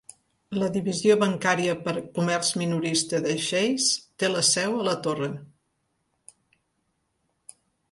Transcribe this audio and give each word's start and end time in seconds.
La 0.59 0.69
divisió 0.77 1.17
bancària 1.23 1.75
per 1.87 1.93
a 1.99 2.03
comerç 2.15 2.49
minorista 2.61 3.21
de 3.27 3.35
Chase 3.49 4.01
té 4.25 4.33
la 4.33 4.43
seu 4.49 4.81
a 4.81 4.89
la 4.91 4.99
torre. 5.09 5.31